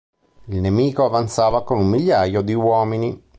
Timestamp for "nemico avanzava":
0.61-1.63